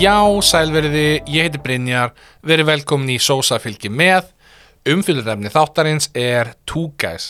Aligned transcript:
Já, 0.00 0.16
sælveriði, 0.40 1.20
ég 1.28 1.44
heiti 1.44 1.58
Brynjar, 1.60 2.14
verið 2.40 2.70
velkomin 2.70 3.10
í 3.12 3.18
Sósa 3.20 3.58
fylgi 3.60 3.90
með. 3.92 4.30
Umfylgðarefni 4.88 5.50
þáttarins 5.52 6.06
er 6.16 6.54
Guys. 6.96 7.26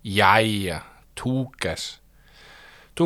Jæja. 0.00 0.78
Two 1.14 1.50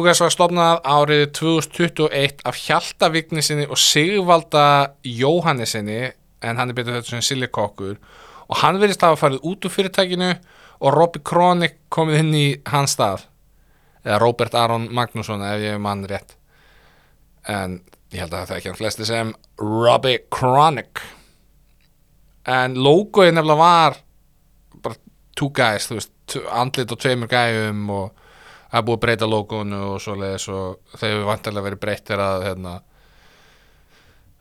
Guys 0.06 0.22
var 0.22 0.30
stofnað 0.30 0.86
árið 0.86 1.24
2021 1.34 2.46
af 2.46 2.62
Hjalta 2.62 3.10
Vignisinni 3.10 3.66
og 3.66 3.82
Sigvalda 3.82 4.94
Jóhannesinni, 5.02 6.12
en 6.46 6.62
hann 6.62 6.70
er 6.70 6.78
betur 6.78 7.00
þetta 7.00 7.16
sem 7.16 7.26
silikokkur. 7.26 7.98
Og 8.46 8.62
hann 8.62 8.78
verðist 8.78 9.02
hafa 9.02 9.18
farið 9.18 9.42
út 9.50 9.66
úr 9.66 9.78
fyrirtækinu 9.80 10.30
og 10.78 10.94
Robby 10.94 11.26
Kronik 11.26 11.80
komið 11.90 12.22
inn 12.22 12.34
í 12.38 12.48
hans 12.70 12.94
stað. 12.94 13.26
Eða 14.06 14.22
Robert 14.22 14.54
Aron 14.54 14.86
Magnússon, 14.94 15.42
ef 15.42 15.72
ég 15.72 15.82
mann 15.82 16.06
rétt. 16.06 16.38
En 17.52 17.80
ég 18.12 18.22
held 18.22 18.34
að 18.34 18.48
það 18.50 18.58
ekki 18.58 18.70
hann 18.70 18.80
flesti 18.80 19.06
sem 19.08 19.32
Robbie 19.60 20.24
Chronic 20.32 21.02
en 22.46 22.76
logoið 22.78 23.32
nefnilega 23.34 23.58
var 23.58 23.96
bara 24.84 24.98
two 25.36 25.50
guys 25.54 25.88
veist, 25.90 26.12
andlit 26.54 26.92
og 26.94 27.00
tveimur 27.02 27.30
gæjum 27.30 27.82
og 27.90 28.12
það 28.70 28.78
er 28.80 28.86
búið 28.86 28.98
að 28.98 29.02
breyta 29.04 29.30
logoinu 29.30 29.80
og 29.92 30.02
svoleiðis 30.02 30.48
og 30.54 30.98
þeir 30.98 31.12
hefur 31.12 31.30
vantilega 31.30 31.66
verið 31.66 31.82
breyttir 31.82 32.22
að 32.22 32.46
hérna 32.46 32.74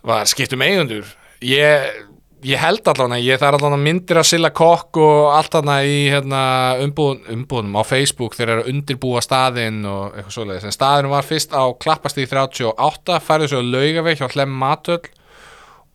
var 0.06 0.30
skipt 0.30 0.54
um 0.54 0.66
eigundur 0.66 1.10
ég, 1.46 2.06
ég 2.46 2.62
held 2.62 2.86
allan 2.92 3.16
að 3.16 3.26
ég 3.26 3.40
það 3.42 3.48
er 3.48 3.58
allan 3.58 3.76
að 3.78 3.84
myndir 3.88 4.20
að 4.22 4.28
Silla 4.30 4.52
Kokk 4.54 5.00
og 5.02 5.32
allt 5.34 5.56
þarna 5.56 5.78
í 5.88 5.96
hérna, 6.14 6.42
umbúðum, 6.86 7.74
á 7.74 7.84
Facebook 7.88 8.36
þeir 8.38 8.52
eru 8.52 8.66
að 8.66 8.70
undirbúa 8.74 9.24
staðinn 9.26 9.82
og 9.90 10.14
eitthvað 10.14 10.36
svoleiðis. 10.36 10.68
En 10.70 10.76
staðinn 10.76 11.12
var 11.14 11.26
fyrst 11.26 11.56
á 11.58 11.64
klappastíð 11.82 12.30
38 12.36 13.20
færðu 13.26 13.50
svo 13.52 13.64
laugaveg 13.66 14.22
hjá 14.22 14.28
Hlem 14.30 14.54
Matöll 14.62 15.10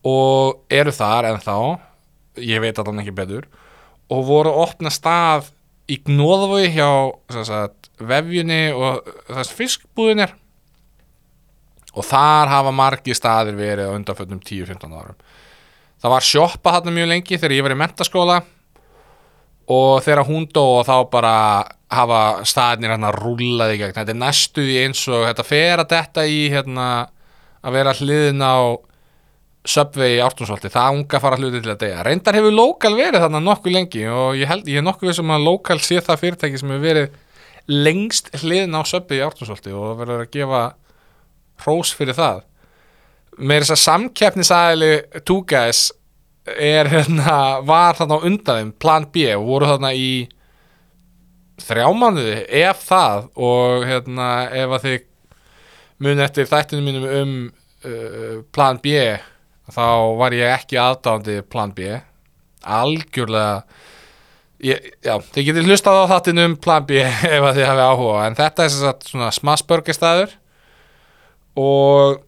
og 0.07 0.61
eru 0.73 0.93
þar 0.95 1.29
en 1.31 1.41
þá 1.43 1.57
ég 2.41 2.63
veit 2.63 2.79
allan 2.81 3.01
ekki 3.03 3.15
betur. 3.15 3.47
Og 4.11 4.25
voru 4.27 4.51
að 4.51 4.63
opna 4.65 4.91
stað 4.91 5.51
í 5.91 6.01
gnóðavogi 6.03 6.73
hjá 6.75 6.89
sagt, 7.47 7.91
vefjunni 7.99 8.63
og 8.75 9.07
þess 9.29 9.55
fiskbúðin 9.55 10.25
er 10.27 10.35
og 11.91 12.07
þar 12.07 12.51
hafa 12.51 12.71
margi 12.75 13.15
staðir 13.15 13.57
verið 13.59 13.91
á 13.91 13.95
undanföldum 13.95 14.39
10-15 14.43 14.93
árum 14.95 15.17
það 16.01 16.13
var 16.15 16.25
sjoppa 16.25 16.75
þarna 16.77 16.95
mjög 16.95 17.11
lengi 17.13 17.37
þegar 17.37 17.55
ég 17.55 17.65
var 17.65 17.75
í 17.75 17.79
mentaskóla 17.81 18.37
og 19.71 20.03
þegar 20.03 20.25
hún 20.27 20.47
dó 20.51 20.63
og 20.81 20.85
þá 20.87 20.95
bara 21.11 21.33
hafa 21.91 22.21
staðinir 22.47 22.93
hérna 22.93 23.11
rúlaði 23.15 23.79
gegn. 23.81 23.95
Þetta 23.95 24.13
er 24.13 24.19
næstu 24.19 24.63
því 24.65 24.77
eins 24.85 25.01
og 25.11 25.25
þetta 25.27 25.45
fer 25.47 25.83
að 25.83 25.91
detta 25.91 26.25
í 26.27 26.45
hérna 26.51 26.87
að 27.61 27.77
vera 27.77 27.95
hliðin 27.97 28.41
á 28.43 28.57
Subway 29.61 30.15
í 30.15 30.21
Ártúnsvaldi, 30.25 30.71
það 30.73 30.95
unga 30.97 31.19
fara 31.21 31.37
hluti 31.37 31.59
til 31.61 31.69
að 31.69 31.81
deyja. 31.83 32.05
Reyndar 32.07 32.37
hefur 32.39 32.55
lokal 32.55 32.95
verið 32.97 33.21
þarna 33.21 33.41
nokkuð 33.45 33.75
lengi 33.75 34.07
og 34.09 34.39
ég 34.39 34.49
held, 34.49 34.65
ég 34.65 34.81
er 34.81 34.85
nokkuð 34.87 35.11
vissum 35.11 35.33
að 35.35 35.45
lokal 35.45 35.77
sé 35.85 35.99
það 36.01 36.23
fyrirtæki 36.23 36.61
sem 36.61 36.71
hefur 36.73 36.87
verið 36.87 37.19
lengst 37.69 38.31
hliðin 38.41 38.73
á 38.73 38.81
Subway 38.89 39.19
í 39.19 39.25
Ártúnsvaldi 39.27 39.75
og 39.77 39.99
verður 39.99 40.23
að 40.23 40.31
gefa 40.33 40.63
hrós 41.61 41.93
fyrir 41.93 42.17
það 42.17 42.41
með 43.39 43.63
þess 43.63 43.75
að 43.75 43.81
samkeppnisæli 43.85 44.91
Two 45.23 45.43
Guys 45.47 45.89
er 46.57 46.89
hérna, 46.89 47.61
var 47.65 47.97
þarna 47.99 48.17
á 48.17 48.25
undan 48.27 48.59
þeim 48.59 48.71
plan 48.81 49.07
B 49.13 49.27
og 49.35 49.47
voru 49.47 49.69
þarna 49.69 49.93
í 49.93 50.11
þrjá 51.61 51.87
mánuði 51.93 52.37
ef 52.63 52.85
það 52.87 53.27
og 53.47 53.85
hérna 53.85 54.29
ef 54.57 54.75
að 54.77 54.87
þið 54.87 55.07
mun 56.01 56.23
eftir 56.25 56.49
þættinu 56.49 56.85
mínum 56.85 57.05
um 57.05 57.35
uh, 57.85 58.41
plan 58.53 58.81
B 58.81 58.95
þá 59.71 59.85
var 60.17 60.35
ég 60.35 60.55
ekki 60.57 60.79
aðdándi 60.81 61.37
plan 61.47 61.71
B. 61.77 61.93
Algjörlega 62.61 63.61
ég, 64.65 64.91
já, 65.05 65.13
þið 65.33 65.47
getið 65.51 65.69
hlustað 65.69 66.01
á 66.01 66.11
þáttinu 66.15 66.47
um 66.49 66.57
plan 66.61 66.85
B 66.89 66.99
ef 67.35 67.37
að 67.37 67.61
þið 67.61 67.69
hafi 67.69 67.85
áhuga 67.85 68.25
en 68.25 68.37
þetta 68.41 68.65
er 68.65 68.75
svona 68.75 69.31
smassbörgistæður 69.37 70.35
og 71.61 72.21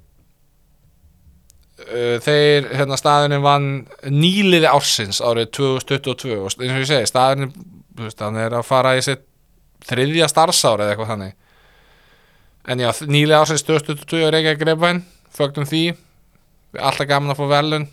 þeir 2.24 2.70
hérna 2.78 2.98
staðurinn 3.00 3.44
vann 3.44 3.70
nýliði 4.10 4.70
ársins 4.70 5.22
árið 5.24 5.52
2022 5.58 6.36
og 6.40 6.50
eins 6.50 6.76
og 6.76 6.82
ég 6.84 6.90
segi 6.90 7.10
staðurinn 7.10 7.54
þú 7.54 8.08
veist, 8.08 8.22
hann 8.24 8.40
er 8.42 8.58
að 8.58 8.68
fara 8.68 8.96
í 8.98 9.04
sitt 9.06 9.26
þriðja 9.84 10.30
starfsári 10.32 10.86
eða 10.86 10.94
eitthvað 10.94 11.12
þannig. 11.14 11.36
En 12.64 12.80
já, 12.80 12.90
nýliði 13.04 13.40
ársins 13.40 13.66
2022 13.68 14.24
er 14.28 14.38
ekki 14.40 14.54
að 14.54 14.62
greifvæn 14.64 15.04
fögtum 15.36 15.68
því. 15.68 15.84
Við 16.74 16.80
erum 16.80 16.90
alltaf 16.90 17.10
gaman 17.10 17.34
að 17.34 17.42
fá 17.42 17.46
velun 17.52 17.90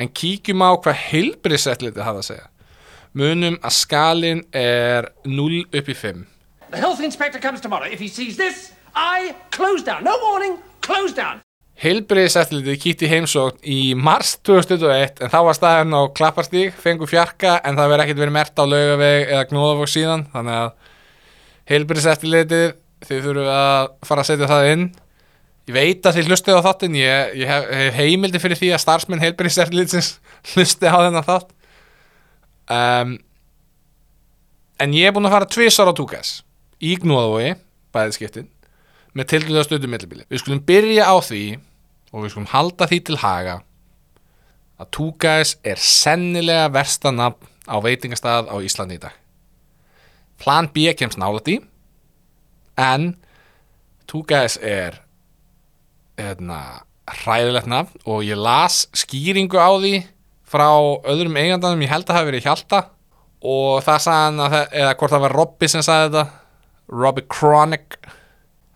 en 0.00 0.08
kíkjum 0.08 0.64
á 0.64 0.70
hvað 0.80 1.00
heilbriðsettliti 1.10 2.04
hafa 2.04 2.22
að 2.22 2.28
segja. 2.30 2.46
Munum 3.18 3.58
að 3.60 3.74
skalin 3.76 4.44
er 4.56 5.10
0 5.28 5.64
upp 5.68 5.90
í 5.92 5.96
5 5.96 6.22
The 6.72 6.80
health 6.80 7.02
inspector 7.04 7.38
comes 7.38 7.60
tomorrow. 7.60 7.84
If 7.84 8.00
he 8.00 8.08
sees 8.08 8.38
this, 8.38 8.72
I 8.94 9.34
close 9.50 9.82
down. 9.84 10.04
No 10.04 10.16
warning, 10.22 10.56
close 10.84 11.16
down. 11.16 11.40
Heilbriðseftlitið 11.82 12.76
kýtti 12.78 13.08
heimsókn 13.10 13.62
í 13.66 13.94
mars 13.98 14.36
2021 14.46 15.24
en 15.24 15.32
þá 15.32 15.38
var 15.48 15.56
staðurinn 15.56 15.96
á 15.98 16.02
klapparstík, 16.14 16.76
fengu 16.78 17.08
fjarka 17.10 17.56
en 17.66 17.78
það 17.78 17.90
verið 17.90 18.04
ekkert 18.04 18.20
verið 18.22 18.36
mert 18.36 18.62
á 18.62 18.64
laugaveg 18.68 19.32
eða 19.32 19.48
gnóðavog 19.50 19.90
síðan 19.90 20.22
þannig 20.30 20.60
að 20.60 20.92
heilbriðseftlitið 21.72 22.68
þið 23.02 23.26
þurfum 23.26 23.50
að 23.56 23.88
fara 24.06 24.22
að 24.22 24.30
setja 24.30 24.50
það 24.52 24.68
inn. 24.76 24.86
Ég 25.66 25.74
veit 25.74 26.06
að 26.06 26.20
þið 26.20 26.30
hlustið 26.30 26.60
á 26.62 26.66
þáttin 26.68 27.00
ég, 27.00 27.34
ég 27.42 27.50
hef, 27.50 27.68
hef 27.80 27.98
heimildi 27.98 28.42
fyrir 28.42 28.62
því 28.62 28.72
að 28.76 28.82
starfsmenn 28.84 29.24
heilbriðseftlitins 29.26 30.14
hlusti 30.52 30.86
á 30.86 31.02
þennan 31.02 31.26
þátt. 31.26 31.52
Um, 32.70 33.18
en 34.78 34.98
ég 34.98 35.10
er 35.10 35.14
búin 35.16 35.26
að 35.26 35.38
fara 35.40 35.50
tvisar 35.50 35.90
á 35.90 35.98
túkas 35.98 36.40
í 36.78 36.94
gnóðavogi, 37.02 37.56
bæðið 37.90 38.20
skiptin 38.20 38.51
með 39.16 39.28
tildulega 39.32 39.66
stöðu 39.66 39.90
millibili. 39.90 40.26
Við 40.30 40.42
skulum 40.42 40.62
byrja 40.66 41.08
á 41.08 41.16
því 41.20 41.44
og 42.12 42.24
við 42.24 42.34
skulum 42.34 42.50
halda 42.52 42.88
því 42.88 43.00
til 43.08 43.18
haga 43.22 43.60
að 44.82 45.00
Guys 45.22 45.56
er 45.62 45.78
sennilega 45.78 46.70
versta 46.72 47.12
nafn 47.14 47.48
á 47.70 47.76
veitingastað 47.78 48.50
á 48.50 48.56
Íslandi 48.58 48.98
í 48.98 49.02
dag. 49.02 49.14
Plan 50.42 50.68
B 50.74 50.90
kemst 50.98 51.20
nála 51.20 51.42
því 51.44 51.60
en 52.80 53.12
Guys 54.12 54.58
er 54.58 54.98
hérna, 56.18 56.82
hræðilegt 57.08 57.70
nafn 57.70 58.02
og 58.04 58.24
ég 58.26 58.36
las 58.36 58.86
skýringu 58.96 59.56
á 59.56 59.70
því 59.78 60.02
frá 60.44 60.68
öðrum 61.08 61.38
eigandanum, 61.40 61.80
ég 61.80 61.92
held 61.92 62.04
að 62.04 62.10
það 62.10 62.18
hafi 62.18 62.30
verið 62.30 62.46
Hjalta 62.46 62.80
og 63.42 63.82
það 63.86 64.02
sagði 64.04 64.24
hann 64.26 64.42
að, 64.44 64.56
eða 64.82 64.96
hvort 64.98 65.14
það 65.14 65.24
var 65.24 65.36
Robby 65.38 65.70
sem 65.70 65.84
sagði 65.84 66.10
þetta 66.10 66.24
Robbie 66.92 67.28
Chronic 67.32 67.96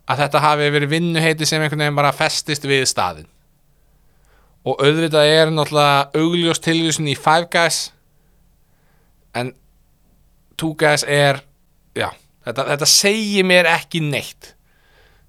að 0.07 0.23
þetta 0.23 0.43
hafi 0.43 0.69
verið 0.71 0.93
vinnuheiti 0.93 1.47
sem 1.47 1.61
einhvern 1.61 1.83
veginn 1.83 1.99
bara 1.99 2.15
festist 2.15 2.65
við 2.67 2.85
staðinn. 2.87 3.27
Og 4.67 4.81
auðvitað 4.83 5.31
er 5.31 5.51
náttúrulega 5.53 6.07
augljós 6.17 6.61
tilvísun 6.63 7.07
í 7.11 7.15
Five 7.15 7.47
Guys 7.51 7.81
en 9.37 9.53
Two 10.57 10.73
Guys 10.79 11.03
er 11.03 11.41
já, 11.95 12.09
þetta, 12.47 12.65
þetta 12.73 12.89
segir 12.91 13.47
mér 13.47 13.69
ekki 13.71 14.01
neitt. 14.03 14.53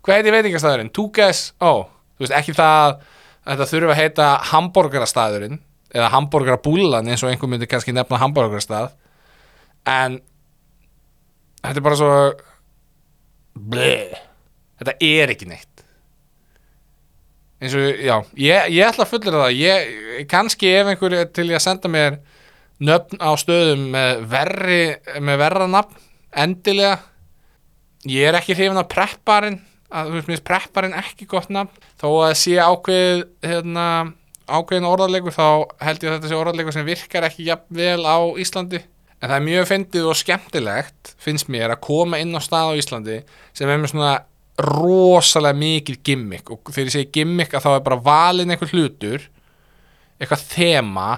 Hvað 0.02 0.20
heiti 0.20 0.34
veitingastæðurinn? 0.34 0.92
Two 0.94 1.10
Guys, 1.14 1.52
ó, 1.60 1.86
þú 2.16 2.26
veist 2.26 2.36
ekki 2.38 2.54
það 2.56 2.98
að 2.98 3.50
þetta 3.50 3.68
þurfa 3.72 3.94
að 3.94 4.00
heita 4.02 4.28
hambúrgarastæðurinn 4.52 5.60
eða 5.94 6.12
hambúrgarabúlan 6.12 7.08
eins 7.08 7.22
og 7.24 7.32
einhver 7.32 7.50
myndi 7.50 7.68
kannski 7.70 7.94
nefna 7.96 8.20
hambúrgarastæð 8.20 8.90
en 9.88 10.18
þetta 11.62 11.78
er 11.80 11.86
bara 11.86 11.98
svo 11.98 12.10
bleh 13.72 14.27
þetta 14.80 14.96
er 15.04 15.34
ekki 15.34 15.50
neitt. 15.50 15.84
Eins 17.58 17.74
og, 17.74 17.86
já, 17.98 18.14
ég, 18.38 18.68
ég 18.76 18.86
ætla 18.86 19.02
að 19.02 19.12
fullera 19.12 19.44
það. 19.44 19.56
Ég, 19.58 20.26
kannski 20.30 20.70
ef 20.70 20.92
einhver 20.92 21.16
er 21.18 21.30
til 21.34 21.48
í 21.50 21.56
að 21.58 21.64
senda 21.64 21.90
mér 21.90 22.20
nöfn 22.78 23.18
á 23.18 23.34
stöðum 23.38 23.88
með 23.94 24.20
verri 24.30 24.82
með 25.24 25.40
verra 25.42 25.66
nafn, 25.70 26.04
endilega. 26.38 27.00
Ég 28.06 28.28
er 28.30 28.38
ekki 28.38 28.54
hrifin 28.54 28.78
af 28.78 28.86
prepparinn 28.92 29.58
að 29.88 30.12
þú 30.12 30.22
veist, 30.28 30.44
prepparinn 30.46 30.94
ekki 31.00 31.26
gott 31.26 31.50
nafn, 31.50 31.74
þó 31.98 32.08
að 32.28 32.36
sé 32.38 32.54
ákveð 32.60 33.24
hérna, 33.42 33.86
ákveðin 34.46 34.88
orðarleikur 34.88 35.34
þá 35.34 35.48
held 35.82 36.04
ég 36.04 36.12
að 36.12 36.16
þetta 36.18 36.30
sé 36.30 36.38
orðarleikur 36.38 36.76
sem 36.76 36.86
virkar 36.86 37.26
ekki 37.26 37.48
jafn 37.48 37.80
vel 37.80 38.04
á 38.06 38.18
Íslandi. 38.38 38.84
En 39.18 39.32
það 39.32 39.38
er 39.40 39.46
mjög 39.48 39.70
fyndið 39.72 40.08
og 40.12 40.18
skemmtilegt 40.20 41.14
finnst 41.18 41.48
mér 41.50 41.74
að 41.74 41.82
koma 41.88 42.20
inn 42.22 42.36
á 42.36 42.40
stað 42.44 42.70
á 42.70 42.78
Íslandi 42.78 43.22
sem 43.56 43.66
er 43.66 43.80
með 43.80 43.96
svona 43.96 44.12
rosalega 44.58 45.58
mikil 45.58 45.98
gimmick. 46.04 46.50
Og 46.50 46.72
þegar 46.72 46.90
ég 46.90 46.96
segi 46.96 47.12
gimmick 47.14 47.54
að 47.54 47.66
þá 47.66 47.70
er 47.74 47.84
bara 47.86 48.02
valin 48.08 48.54
einhver 48.54 48.72
hlutur 48.72 49.28
eitthvað 50.18 50.44
þema 50.50 51.08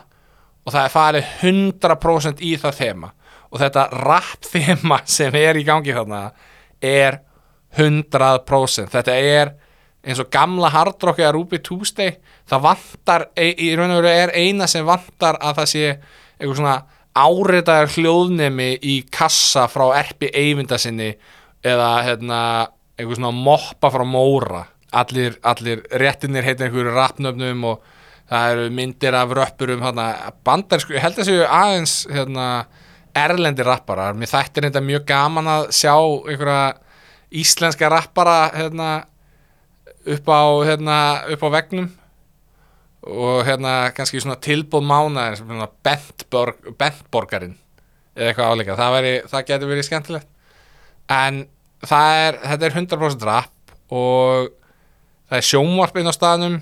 og 0.61 0.75
það 0.75 0.83
er 0.85 0.93
farið 0.93 1.33
100% 1.49 2.45
í 2.45 2.53
það 2.61 2.79
þema. 2.83 3.11
Og 3.51 3.63
þetta 3.63 3.89
rap 4.05 4.47
þema 4.47 5.01
sem 5.17 5.41
er 5.41 5.59
í 5.61 5.67
gangi 5.67 5.97
þarna 5.97 6.29
er 6.81 7.21
100% 7.77 8.91
þetta 8.91 9.17
er 9.17 9.53
eins 10.01 10.21
og 10.23 10.31
gamla 10.33 10.71
hardrock 10.73 11.21
eða 11.21 11.35
Ruby 11.37 11.61
Tuesday. 11.65 12.15
Það 12.49 12.65
vantar, 12.65 13.27
í 13.37 13.53
í 13.69 13.75
raun 13.77 13.93
og 13.93 14.01
veru 14.01 14.13
er 14.13 14.33
eina 14.37 14.69
sem 14.71 14.87
vantar 14.87 15.39
að 15.41 15.61
það 15.61 15.71
sé 15.75 15.85
eitthvað 15.91 16.57
svona 16.57 16.79
áreitaðar 17.21 17.91
hljóðnemi 17.97 18.71
í 18.87 19.01
kassa 19.13 19.67
frá 19.69 19.91
erpi 19.99 20.31
eyvinda 20.33 20.79
sinni 20.81 21.11
eða 21.67 21.91
hérna, 22.07 22.41
eitthvað 23.01 23.21
svona 23.21 23.33
moppa 23.37 23.91
frá 23.93 24.05
móra. 24.07 24.67
Allir, 24.91 25.37
allir 25.47 25.85
réttinir 26.03 26.47
heita 26.47 26.67
einhverju 26.67 26.95
rapnöfnum 26.95 27.67
og 27.71 27.83
það 28.31 28.53
eru 28.55 28.71
myndir 28.75 29.17
af 29.19 29.35
röppurum 29.35 29.83
bandar, 30.47 30.83
ég 30.95 31.03
held 31.03 31.19
að 31.19 31.29
séu 31.29 31.45
aðeins 31.47 31.95
hérna, 32.11 32.47
erlendi 33.17 33.67
rapparar. 33.67 34.15
Mér 34.19 34.31
þættir 34.31 34.69
þetta 34.69 34.83
mjög 34.87 35.07
gaman 35.09 35.51
að 35.51 35.71
sjá 35.75 35.95
einhverja 35.95 36.75
íslenska 37.31 37.91
rappara 37.91 38.51
hérna, 38.55 38.91
upp 40.07 40.31
á 40.31 40.43
hérna, 40.67 40.99
upp 41.35 41.43
á 41.47 41.49
vegnum 41.59 41.91
og 43.01 43.45
hérna 43.47 43.91
kannski 43.97 44.21
svona 44.21 44.37
tilbúð 44.37 44.85
Bentborg, 45.83 46.59
Bentborgarinn 46.79 47.57
eða 48.15 48.29
eitthvað 48.29 48.51
áleika, 48.53 48.77
það, 48.77 49.07
það 49.31 49.47
getur 49.49 49.71
verið 49.71 49.87
skemmtilegt. 49.87 50.29
En 51.11 51.45
það 51.47 51.60
er, 51.87 52.41
þetta 52.45 52.67
er 52.67 52.77
100% 52.77 53.27
rap 53.29 53.75
og 53.91 54.51
það 55.31 55.39
er 55.39 55.47
sjónvarpinn 55.47 56.11
á 56.11 56.15
staðnum 56.15 56.59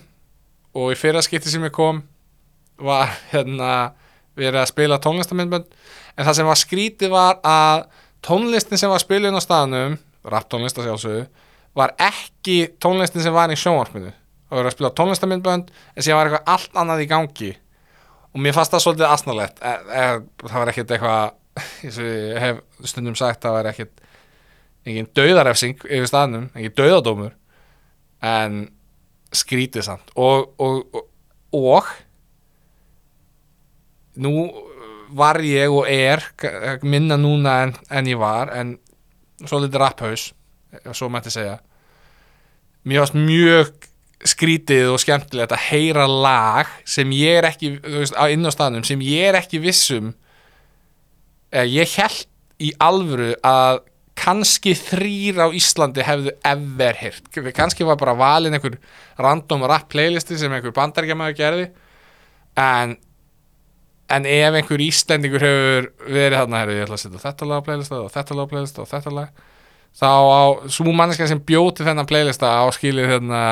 og 0.79 0.93
í 0.93 0.99
fyrra 0.99 1.23
skipti 1.25 1.51
sem 1.53 1.65
ég 1.67 1.75
kom 1.75 2.03
var 2.79 3.11
hérna 3.33 3.95
verið 4.39 4.61
að 4.63 4.71
spila 4.71 5.01
tónlistamindbönd 5.03 5.67
en 5.67 6.27
það 6.27 6.37
sem 6.39 6.49
var 6.49 6.61
skrítið 6.61 7.13
var 7.13 7.41
að 7.47 7.89
tónlistin 8.25 8.81
sem 8.81 8.91
var 8.91 9.03
spilin 9.03 9.39
á 9.39 9.43
staðnum 9.43 9.99
rap 10.29 10.49
tónlist 10.51 10.79
að 10.79 10.91
sjálfsögðu 10.91 11.27
var 11.79 11.95
ekki 12.03 12.59
tónlistin 12.83 13.23
sem 13.23 13.35
var 13.35 13.53
í 13.53 13.59
sjónvarpinu. 13.59 14.11
Það 14.49 14.59
var 14.59 14.69
að 14.69 14.75
spila 14.75 14.93
tónlistamindbönd 14.99 15.71
en 15.71 16.05
síðan 16.05 16.19
var 16.19 16.31
eitthvað 16.31 16.53
allt 16.55 16.79
annað 16.83 17.03
í 17.05 17.09
gangi. 17.11 17.51
Og 18.33 18.43
mér 18.45 18.57
fannst 18.57 18.75
það 18.75 18.85
svolítið 18.85 19.09
asnalett 19.13 19.61
e, 19.63 19.73
e, 19.73 20.07
það 20.45 20.59
var 20.63 20.73
ekkit 20.73 20.95
eitthvað 20.97 21.37
ég 22.09 22.41
hef 22.43 22.63
stundum 22.87 23.17
sagt 23.19 23.43
það 23.45 23.57
var 23.59 23.71
ekkit 23.73 24.03
engin 24.89 25.11
döðarefsing 25.17 25.85
yfir 25.85 26.09
staðnum, 26.11 26.49
engin 26.57 26.75
döðadómur 26.79 27.35
en 28.25 28.65
skrítið 29.35 29.87
samt. 29.87 30.13
Og, 30.17 30.49
og, 30.59 30.83
og, 30.97 31.09
og 31.59 31.93
nú 34.19 34.49
var 35.17 35.41
ég 35.45 35.73
og 35.73 35.89
er 35.89 36.25
minna 36.85 37.17
núna 37.21 37.63
en, 37.65 37.75
en 37.91 38.11
ég 38.11 38.19
var 38.21 38.53
en 38.57 38.77
svolítið 39.45 39.81
rapphaus 39.81 40.31
svo 40.93 41.09
mætti 41.13 41.33
segja. 41.33 41.59
Mér 42.89 43.05
varst 43.05 43.17
mjög 43.17 43.73
skrítið 44.27 44.93
og 44.93 45.03
skemmtilegt 45.03 45.55
að 45.55 45.67
heyra 45.69 46.07
lag 46.11 46.71
sem 46.89 47.11
ég 47.15 47.39
er 47.39 47.47
ekki 47.53 47.77
veist, 47.85 48.17
inn 48.33 48.47
á 48.49 48.51
staðnum 48.51 48.87
sem 48.87 49.03
ég 49.05 49.31
er 49.31 49.39
ekki 49.39 49.61
vissum 49.63 50.11
ég 51.55 51.95
held 51.95 52.27
í 52.59 52.73
alvöru 52.83 53.33
að 53.47 53.85
kannski 54.19 54.75
þrýr 54.77 55.39
á 55.41 55.47
Íslandi 55.55 56.05
hefðu 56.07 56.35
ever 56.47 56.99
hirt 56.99 57.29
kannski 57.57 57.87
var 57.87 57.99
bara 58.01 58.17
valin 58.19 58.57
einhver 58.59 58.79
random 59.19 59.67
rap 59.71 59.89
playlisti 59.93 60.39
sem 60.39 60.53
einhver 60.53 60.75
bandaríkjamaður 60.77 61.39
gerði. 61.39 61.69
En 62.59 62.97
en 64.09 64.27
ef 64.27 64.57
einhver 64.57 64.83
Íslendingur 64.83 65.45
hefur 65.45 65.89
verið 66.09 66.39
þarna, 66.41 66.63
herru, 66.63 66.77
ég 66.79 66.87
ætla 66.87 66.97
að 66.97 67.03
setja 67.05 67.23
þetta 67.23 67.49
lag 67.49 67.61
á 67.61 67.67
playlista 67.67 67.99
og 68.01 68.13
þetta 68.15 68.37
lag 68.37 68.49
á 68.49 68.53
playlista 68.53 68.85
og 68.85 68.91
þetta 68.93 69.15
lag 69.15 69.43
þá 69.99 70.09
á, 70.09 70.43
svo 70.73 70.95
manneska 70.95 71.29
sem 71.29 71.43
bjóti 71.45 71.85
þennan 71.87 72.09
playlista 72.09 72.55
á 72.61 72.65
skilið 72.73 73.13
hérna 73.13 73.43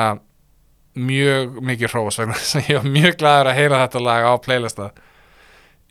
mjög 0.97 1.59
mikið 1.61 1.93
hrós 1.93 2.17
að 2.23 2.33
ég 2.71 2.79
var 2.79 2.89
mjög 2.89 3.19
gladur 3.21 3.51
að 3.51 3.59
heyra 3.59 3.83
þetta 3.85 4.03
lag 4.07 4.25
á 4.25 4.33
playlista 4.41 4.89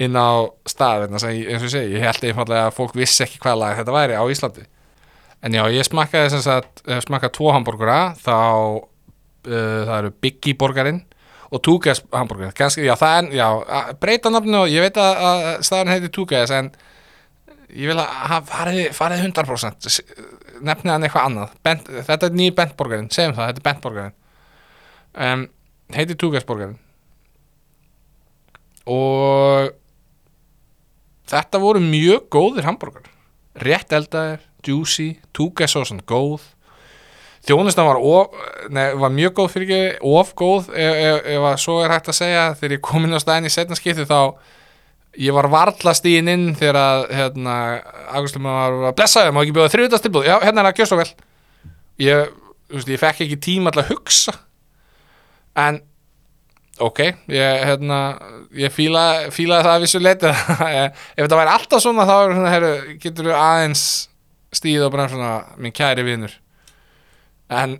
inn 0.02 0.16
á 0.18 0.28
stað 0.68 1.06
ég- 1.08 1.12
eins 1.14 1.62
og 1.62 1.68
ég 1.68 1.72
segi, 1.72 1.94
ég 1.96 2.02
held 2.04 2.24
einfallega 2.28 2.66
að 2.68 2.74
fólk 2.76 2.94
vissi 2.98 3.24
ekki 3.24 3.38
hvað 3.40 3.58
lag 3.62 3.76
þetta 3.78 3.94
væri 3.96 4.18
á 4.20 4.24
Íslandi. 4.28 4.66
En 5.46 5.52
já, 5.56 5.62
ég 5.72 5.84
smakkaði 5.86 6.30
sem 6.34 6.42
sagt 6.44 6.82
eh, 6.88 7.00
smakkaði 7.04 7.32
tvo 7.36 7.52
hambúrgura 7.54 7.98
þá 8.20 8.34
uh, 8.36 9.84
það 9.86 9.98
eru 10.00 10.10
Biggie 10.20 10.56
borgarinn 10.58 11.02
og 11.52 11.62
Tugas 11.62 12.00
hambúrgarinn. 12.12 12.52
Kannski, 12.56 12.84
já, 12.88 12.96
það 12.98 13.16
er, 13.20 13.28
já, 13.38 13.48
breyta 14.02 14.32
nafnu 14.34 14.64
og 14.64 14.72
ég 14.72 14.82
veit 14.84 14.96
að, 15.00 15.20
að 15.30 15.48
staðan 15.68 15.92
heiti 15.94 16.10
Tugas 16.12 16.50
en 16.56 16.72
ég 17.70 17.88
vil 17.92 17.98
að 18.00 18.08
hafa 18.32 18.46
farið, 18.52 18.88
farið 18.96 19.22
100% 19.28 19.86
S- 19.92 20.02
nefnið 20.64 20.92
hann 20.92 21.04
eitthvað 21.06 21.28
annað. 21.30 21.54
Bent, 21.66 21.88
þetta 22.08 22.26
er 22.30 22.36
nýj 22.40 22.52
Bentborgarinn, 22.56 23.08
segjum 23.12 23.36
það, 23.36 23.52
þetta 23.52 23.62
er 23.62 23.68
Bentborgarinn 23.70 24.16
um, 25.26 25.46
heitir 25.96 26.18
Tugasborgarinn 26.20 26.78
og 28.86 29.72
þetta 31.30 31.60
voru 31.62 31.82
mjög 31.82 32.26
góðir 32.32 32.66
hambúrgar 32.68 33.12
rétt 33.62 33.92
eldaðir, 33.96 34.42
juicy 34.66 35.16
Tugasósan 35.36 36.02
góð. 36.06 36.44
Þjónustan 37.46 37.86
var, 37.86 38.00
of, 38.02 38.34
nei, 38.74 38.90
var 38.98 39.12
mjög 39.14 39.36
góð 39.38 39.50
fyrir 39.52 39.68
ekki 39.68 40.08
of 40.10 40.32
góð 40.38 40.72
ef, 40.74 40.96
ef, 40.98 41.28
ef 41.36 41.46
að 41.46 41.58
svo 41.62 41.76
er 41.84 41.94
hægt 41.94 42.10
að 42.10 42.18
segja. 42.18 42.46
Þegar 42.58 42.74
ég 42.76 42.84
kom 42.88 43.06
inn 43.06 43.14
á 43.14 43.22
staðin 43.22 43.46
í 43.46 43.52
setna 43.54 43.78
skipti 43.78 44.06
þá 44.08 44.18
ég 45.16 45.36
var 45.36 45.48
varla 45.52 45.94
stíðin 45.96 46.32
inn 46.32 46.48
þegar 46.58 46.80
að 46.80 47.04
hérna, 47.16 47.54
Ágústum 48.12 48.48
var 48.48 48.74
að 48.90 48.96
blessa 48.98 49.22
þeim 49.24 49.38
og 49.38 49.46
ekki 49.46 49.54
bjóða 49.56 49.72
þriðutast 49.72 50.06
tilbúð, 50.06 50.26
já, 50.28 50.34
hérna 50.42 50.62
er 50.62 50.70
að 50.70 50.80
gjör 50.80 50.90
svo 50.90 50.98
vel. 51.00 51.08
Ég, 52.02 52.34
þú 52.66 52.80
veist, 52.80 52.90
ég 52.92 53.02
fekk 53.04 53.22
ekki 53.24 53.38
tíma 53.46 53.72
til 53.72 53.84
að 53.84 53.92
hugsa. 53.94 54.34
En 55.56 55.80
ok, 56.82 57.00
ég, 57.32 57.64
hérna 57.66 58.00
ég 58.56 58.72
fíla, 58.74 59.30
fílaði 59.34 59.66
það 59.66 59.74
að 59.74 59.84
vissu 59.86 60.00
leiti 60.02 60.28
ef 60.30 61.22
þetta 61.22 61.40
væri 61.40 61.54
alltaf 61.54 61.82
svona 61.84 62.06
þá 62.08 62.16
er 62.16 62.34
svona, 62.36 62.52
heru, 62.52 62.72
getur 63.02 63.30
þú 63.30 63.36
aðeins 63.40 63.84
stíð 64.56 64.86
og 64.86 64.94
bara 64.94 65.08
svona, 65.12 65.32
minn 65.60 65.74
kæri 65.76 66.04
vinur. 66.06 66.34
En 67.52 67.78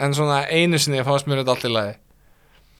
en 0.00 0.16
svona 0.16 0.44
einu 0.48 0.78
sinni 0.80 1.02
fannst 1.04 1.28
mér 1.28 1.42
þetta 1.42 1.56
allt 1.56 1.66
í 1.68 1.72
lagi. 1.72 1.96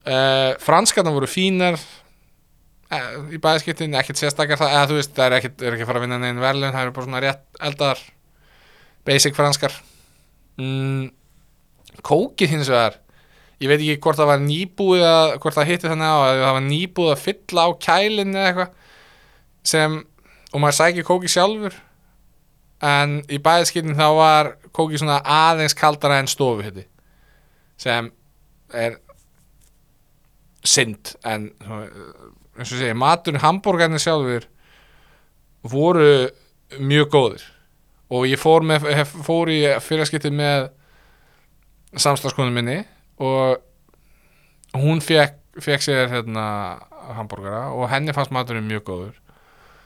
Uh, 0.01 0.51
franskarna 0.61 1.13
voru 1.13 1.29
fínar 1.29 1.77
uh, 1.77 3.09
í 3.29 3.37
bæðskiptin, 3.41 3.93
ekkert 3.99 4.21
sérstakar 4.21 4.59
það, 4.59 4.75
eða 4.75 4.89
þú 4.89 4.97
veist, 4.97 5.13
það 5.17 5.27
er 5.27 5.37
ekkert, 5.37 5.65
er 5.65 5.77
ekki 5.77 5.87
fara 5.89 6.01
að 6.01 6.07
vinna 6.07 6.19
neginn 6.21 6.41
verðlun, 6.41 6.73
það 6.73 6.87
eru 6.87 6.95
bara 6.95 7.07
svona 7.07 7.23
rétt 7.25 7.61
eldar 7.69 8.01
basic 9.07 9.37
franskar. 9.37 9.77
Mm, 10.61 11.11
kókið 12.05 12.55
hins 12.55 12.71
vegar 12.71 12.97
ég 13.61 13.69
veit 13.69 13.79
ekki 13.79 14.01
hvort 14.03 14.19
það 14.19 14.31
var 14.31 14.43
nýbúið 14.45 15.05
að, 15.05 15.33
hvort 15.43 15.57
það 15.57 15.69
hitti 15.69 15.91
þannig 15.91 16.11
á 16.11 16.17
að 16.17 16.41
það 16.41 16.55
var 16.57 16.65
nýbúið 16.67 17.13
að 17.13 17.23
fylla 17.25 17.65
á 17.65 17.69
kælinn 17.87 18.35
eða 18.35 18.49
eitthvað 18.49 18.71
sem, 19.71 19.97
og 20.51 20.63
maður 20.63 20.77
sækir 20.79 21.07
kókið 21.07 21.35
sjálfur 21.35 21.77
en 22.91 23.19
í 23.29 23.37
bæðskiptin 23.45 23.99
þá 23.99 24.07
var 24.17 24.51
kókið 24.73 25.03
svona 25.03 25.21
aðeins 25.21 25.77
kaldara 25.77 26.17
en 26.21 26.31
stofu 26.31 26.65
hitti 26.65 26.87
sem 27.81 28.09
er 28.73 28.97
synd 30.65 31.13
en 31.27 31.51
eins 32.61 32.71
og 32.71 32.77
segja, 32.77 32.97
maturinn 32.97 33.41
hambúrgarnir 33.41 34.01
sjálfur 34.01 34.47
voru 35.61 36.29
mjög 36.79 37.09
góðir. 37.11 37.43
Og 38.11 38.27
ég 38.27 38.39
fór, 38.39 38.63
með, 38.67 38.87
fór 39.07 39.51
í 39.51 39.59
fyrirskipti 39.83 40.31
með 40.35 40.69
samstagskonum 41.95 42.55
minni 42.55 42.81
og 43.21 44.79
hún 44.81 45.01
fekk, 45.03 45.37
fekk 45.61 45.85
sér 45.85 46.09
hérna 46.11 46.45
hambúrgara 47.17 47.69
og 47.75 47.89
henni 47.91 48.13
fannst 48.15 48.33
maturinn 48.33 48.69
mjög 48.69 48.87
góður. 48.87 49.19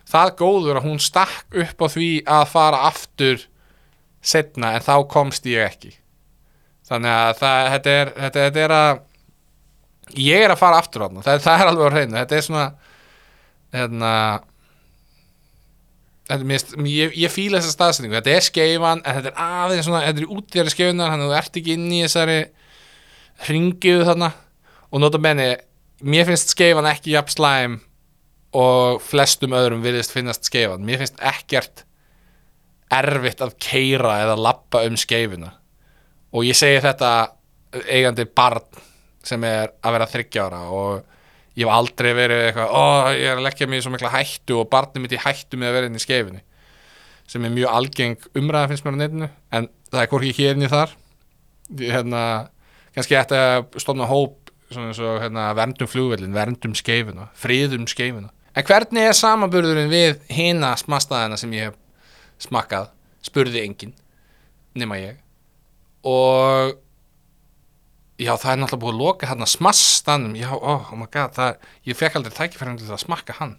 Það 0.06 0.32
góður 0.40 0.80
að 0.80 0.88
hún 0.88 1.02
stakk 1.02 1.60
upp 1.64 1.82
á 1.82 1.88
því 1.90 2.10
að 2.30 2.48
fara 2.52 2.82
aftur 2.92 3.46
setna 4.26 4.76
en 4.76 4.86
þá 4.86 4.96
komst 5.10 5.46
ég 5.50 5.66
ekki. 5.66 5.96
Þannig 6.86 7.12
að 7.12 7.32
það, 7.40 7.70
þetta, 7.74 7.94
er, 8.00 8.12
þetta, 8.16 8.44
þetta 8.48 8.64
er 8.66 8.74
að 8.76 10.20
ég 10.22 10.44
er 10.46 10.54
að 10.54 10.62
fara 10.62 10.82
aftur 10.82 11.06
á 11.06 11.08
það, 11.10 11.40
það 11.48 11.62
er 11.62 11.72
alveg 11.72 11.88
á 11.90 11.94
hreinu. 11.96 12.20
Þetta 12.20 12.38
er 12.38 12.46
svona 12.46 12.66
hérna 13.76 14.12
þetta, 16.30 16.44
mist, 16.52 16.76
ég, 16.90 17.16
ég 17.24 17.34
fíla 17.34 17.62
þessa 17.62 17.74
staðsetningu. 17.74 18.20
Þetta 18.20 18.36
er 18.36 18.46
skeifan, 18.46 19.02
en 19.02 19.18
þetta 19.18 19.34
er 19.34 19.42
aðeins 19.48 19.90
svona 19.90 20.04
þetta 20.06 20.24
er 20.24 20.38
útjæri 20.38 20.76
skeifunar, 20.76 21.14
þannig 21.14 21.26
að 21.26 21.34
þú 21.34 21.40
ert 21.42 21.60
ekki 21.62 21.76
inn 21.76 21.90
í 21.90 22.04
þessari 22.06 22.40
hringiðu 23.44 24.06
þarna 24.08 24.32
og 24.92 25.02
nota 25.04 25.20
benni 25.22 25.50
mér 26.06 26.28
finnst 26.30 26.54
skeifan 26.54 26.88
ekki 26.90 27.16
jafn 27.16 27.34
slæm 27.34 27.78
og 28.56 29.02
flestum 29.04 29.56
öðrum 29.58 29.84
virðist 29.84 30.14
finnast 30.16 30.48
skeifan, 30.48 30.86
mér 30.88 31.02
finnst 31.02 31.20
ekkert 31.20 31.84
erfitt 32.94 33.42
að 33.44 33.56
keira 33.60 34.20
eða 34.24 34.38
lappa 34.40 34.84
um 34.88 34.96
skeifuna. 35.00 35.52
Og 36.36 36.46
ég 36.48 36.56
segi 36.58 36.80
þetta 36.84 37.12
eigandi 37.84 38.28
barn 38.30 38.64
sem 39.26 39.44
er 39.48 39.74
að 39.84 39.96
vera 39.98 40.10
þryggjára 40.12 40.62
og 40.76 41.04
ég 41.56 41.66
hef 41.66 41.74
aldrei 41.74 42.12
verið 42.16 42.44
eitthvað 42.50 42.76
ó, 42.76 42.84
ég 43.16 43.32
er 43.32 43.40
að 43.40 43.48
leggja 43.48 43.68
mig 43.72 43.82
í 43.82 43.86
svo 43.86 43.94
mikla 43.94 44.12
hættu 44.14 44.60
og 44.62 44.70
barnið 44.72 45.04
mitt 45.04 45.16
í 45.16 45.24
hættu 45.24 45.60
með 45.60 45.72
að 45.72 45.78
vera 45.80 45.90
inn 45.90 45.98
í 45.98 46.04
skeifinni 46.04 46.44
sem 47.32 47.46
er 47.48 47.54
mjög 47.56 47.72
algeng 47.74 48.28
umræða 48.38 48.70
finnst 48.70 48.86
mér 48.86 48.96
á 48.96 49.02
netinu 49.02 49.30
en 49.58 49.70
það 49.90 50.02
er 50.04 50.12
hvorki 50.12 50.34
hér 50.38 50.60
niður 50.60 50.76
þar. 50.76 50.92
Hérna, 51.80 52.22
kannski 52.96 53.20
ætti 53.20 53.38
að 53.38 53.68
stofna 53.84 54.08
hóp 54.10 54.52
svona 54.72 54.90
eins 54.90 55.02
og 55.04 55.20
hérna, 55.22 55.50
verndum 55.58 55.90
flugvellin, 55.90 56.34
verndum 56.36 56.74
skeifuna 56.78 57.30
friðum 57.38 57.86
skeifuna. 57.90 58.32
En 58.56 58.66
hvernig 58.66 59.10
er 59.10 59.18
samanburðurinn 59.18 59.92
við 59.92 60.22
hina 60.32 60.74
smastaðina 60.80 61.38
sem 61.40 61.54
ég 61.56 61.70
hef 61.70 62.48
smakkað? 62.48 62.92
spurði 63.26 63.64
enginn 63.66 63.94
nema 64.78 65.00
ég. 65.02 65.22
Og 66.06 66.76
já 68.22 68.32
það 68.38 68.52
er 68.52 68.60
náttúrulega 68.62 68.82
búið 68.84 68.94
að 68.94 69.02
loka 69.02 69.30
hérna 69.30 69.48
smasstanum 69.50 70.36
já 70.38 70.52
oh, 70.54 70.92
oh 70.92 71.00
my 71.00 71.08
god 71.12 71.34
það, 71.36 71.58
ég 71.90 71.98
fekk 72.00 72.20
aldrei 72.20 72.36
tækifærum 72.36 72.78
til 72.80 72.92
að 72.92 73.02
smakka 73.02 73.40
hann. 73.40 73.58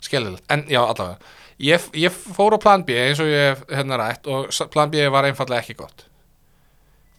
Skellilegt, 0.00 0.46
en 0.52 0.64
já 0.68 0.80
allavega. 0.80 1.20
Ég, 1.60 1.90
ég 2.00 2.12
fór 2.12 2.56
á 2.56 2.58
plan 2.60 2.84
B 2.88 2.96
eins 2.96 3.20
og 3.20 3.28
ég 3.28 3.50
hef 3.52 3.66
hérna 3.68 4.00
rætt 4.00 4.28
og 4.32 4.48
plan 4.72 4.90
B 4.90 5.04
var 5.12 5.28
einfallega 5.28 5.60
ekki 5.60 5.76
gott 5.76 6.06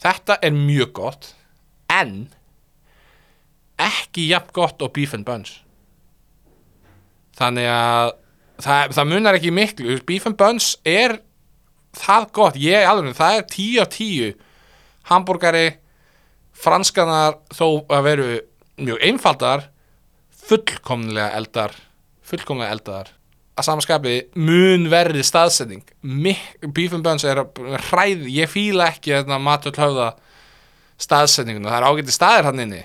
þetta 0.01 0.37
er 0.41 0.55
mjög 0.55 0.93
gott 0.97 1.31
en 1.91 2.29
ekki 3.81 4.29
jafn 4.29 4.53
gott 4.55 4.81
og 4.81 4.93
beef 4.95 5.13
and 5.17 5.25
buns. 5.25 5.57
Þannig 7.37 7.67
að 7.71 8.13
það, 8.61 8.95
það 8.97 9.11
munar 9.11 9.37
ekki 9.39 9.53
miklu. 9.55 9.97
Beef 10.05 10.27
and 10.29 10.37
buns 10.39 10.75
er 10.85 11.17
það 11.97 12.27
gott, 12.37 12.59
ég 12.61 12.87
alveg, 12.87 13.15
það 13.17 13.37
er 13.37 13.47
10 13.51 13.81
af 13.83 13.93
10 13.97 14.33
hambúrgari 15.11 15.65
franskanar 16.61 17.39
þó 17.53 17.65
að 17.89 18.05
veru 18.05 18.29
mjög 18.81 19.05
einfaldar 19.07 19.65
fullkomlega 20.47 21.31
eldar 21.37 21.73
fullkomlega 22.25 22.75
eldar 22.75 23.11
að 23.61 23.69
samaskapi 23.69 24.15
mun 24.41 24.89
verri 24.91 25.23
staðsetning. 25.25 25.85
Buns 26.01 27.25
er 27.27 27.43
hræð 27.89 28.27
ég 28.33 28.51
fíla 28.51 28.91
ekki 28.91 29.15
þetta 29.15 29.39
matur 29.41 29.77
höfða 29.77 30.11
staðsetninguna, 31.01 31.71
það 31.71 31.79
er 31.79 31.87
ágæti 31.89 32.13
staðir 32.13 32.49
hann 32.49 32.61
inni 32.61 32.81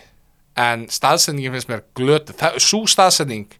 en 0.57 0.87
staðsetningin 0.89 1.53
finnst 1.53 1.69
mér 1.69 1.83
glötu, 1.99 2.33
svo 2.63 2.87
staðsetning 2.89 3.51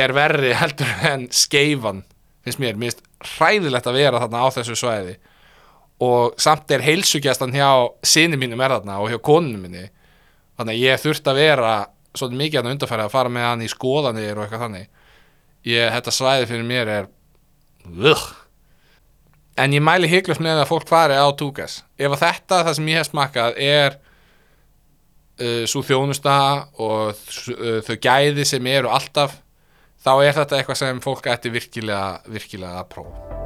er 0.00 0.12
verri 0.16 0.52
heldur 0.60 0.90
en 1.08 1.28
skeifan 1.32 2.02
finnst 2.44 2.60
mér, 2.60 2.76
mér 2.76 2.92
finnst 2.92 3.06
hræðilegt 3.36 3.88
að 3.88 3.98
vera 4.00 4.20
þarna 4.22 4.44
á 4.44 4.48
þessu 4.54 4.76
svæði. 4.78 5.16
Og 6.00 6.36
samt 6.40 6.70
er 6.72 6.84
heilsugjastan 6.84 7.52
hjá 7.52 7.68
sinni 8.06 8.38
mínum 8.40 8.60
er 8.64 8.78
þarna 8.78 9.00
og 9.02 9.10
hjá 9.12 9.18
konunum 9.20 9.66
minni. 9.66 9.90
Þannig 10.56 10.78
að 10.78 10.84
ég 10.86 11.02
þurft 11.02 11.28
að 11.28 11.40
vera 11.40 11.74
svolítið 12.16 12.40
mikið 12.40 12.60
að 12.62 12.70
undarfæri 12.72 13.04
að 13.04 13.12
fara 13.12 13.32
með 13.32 13.46
hann 13.46 13.64
í 13.64 13.68
skoðanir 13.70 14.38
og 14.38 14.46
eitthvað 14.46 14.64
þannig 14.64 14.88
ég, 15.68 15.88
þetta 15.94 16.14
svæði 16.14 16.48
fyrir 16.50 16.68
mér 16.68 16.92
er 16.94 17.10
Ugh. 17.90 18.26
en 19.60 19.74
ég 19.76 19.84
mæli 19.84 20.10
hygglust 20.10 20.42
með 20.44 20.62
að 20.62 20.70
fólk 20.72 20.88
fari 20.90 21.18
á 21.18 21.26
túkas 21.36 21.80
ef 21.98 22.16
þetta, 22.20 22.62
það 22.64 22.72
sem 22.78 22.88
ég 22.92 23.00
hef 23.00 23.10
smakkað 23.10 23.60
er 23.66 23.98
uh, 25.40 25.64
svo 25.70 25.84
þjónusta 25.86 26.38
og 26.78 27.12
uh, 27.12 27.78
þau 27.86 27.96
gæði 27.96 28.48
sem 28.48 28.72
eru 28.72 28.92
alltaf 28.92 29.40
þá 30.00 30.14
er 30.24 30.40
þetta 30.40 30.60
eitthvað 30.60 30.82
sem 30.84 31.04
fólk 31.04 31.28
ætti 31.32 31.52
virkilega, 31.52 32.20
virkilega 32.28 32.80
að 32.80 32.90
prófa 32.96 33.39